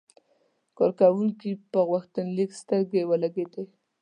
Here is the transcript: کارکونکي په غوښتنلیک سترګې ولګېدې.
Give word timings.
کارکونکي 0.77 1.51
په 1.71 1.79
غوښتنلیک 1.89 2.51
سترګې 2.61 3.01
ولګېدې. 3.09 3.63